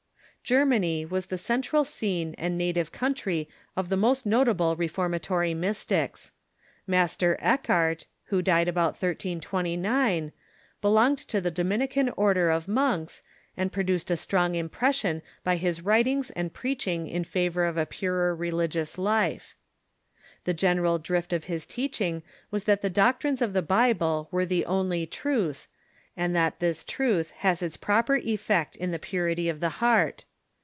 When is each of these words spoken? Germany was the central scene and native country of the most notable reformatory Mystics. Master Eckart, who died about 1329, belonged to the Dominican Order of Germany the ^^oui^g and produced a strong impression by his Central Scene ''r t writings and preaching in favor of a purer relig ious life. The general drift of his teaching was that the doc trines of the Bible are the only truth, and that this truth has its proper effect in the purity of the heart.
Germany 0.43 1.05
was 1.05 1.27
the 1.27 1.37
central 1.37 1.85
scene 1.85 2.35
and 2.37 2.57
native 2.57 2.91
country 2.91 3.47
of 3.77 3.87
the 3.87 3.95
most 3.95 4.25
notable 4.25 4.75
reformatory 4.75 5.53
Mystics. 5.53 6.33
Master 6.85 7.37
Eckart, 7.39 8.07
who 8.25 8.41
died 8.41 8.67
about 8.67 8.93
1329, 8.95 10.33
belonged 10.81 11.19
to 11.19 11.39
the 11.39 11.51
Dominican 11.51 12.09
Order 12.17 12.49
of 12.49 12.65
Germany 12.65 12.75
the 12.75 12.81
^^oui^g 12.83 13.21
and 13.55 13.71
produced 13.71 14.11
a 14.11 14.17
strong 14.17 14.55
impression 14.55 15.21
by 15.45 15.55
his 15.55 15.77
Central 15.77 15.93
Scene 15.93 15.93
''r 15.93 15.93
t 15.93 15.97
writings 16.09 16.29
and 16.31 16.53
preaching 16.53 17.07
in 17.07 17.23
favor 17.23 17.63
of 17.63 17.77
a 17.77 17.85
purer 17.85 18.35
relig 18.35 18.75
ious 18.75 18.97
life. 18.97 19.55
The 20.43 20.55
general 20.55 20.99
drift 20.99 21.31
of 21.31 21.45
his 21.45 21.65
teaching 21.65 22.23
was 22.49 22.65
that 22.65 22.81
the 22.81 22.89
doc 22.89 23.21
trines 23.21 23.41
of 23.41 23.53
the 23.53 23.61
Bible 23.61 24.27
are 24.33 24.45
the 24.45 24.65
only 24.65 25.05
truth, 25.05 25.67
and 26.17 26.35
that 26.35 26.59
this 26.59 26.83
truth 26.83 27.31
has 27.37 27.61
its 27.63 27.77
proper 27.77 28.15
effect 28.17 28.75
in 28.75 28.91
the 28.91 28.99
purity 28.99 29.47
of 29.47 29.61
the 29.61 29.69
heart. 29.79 30.25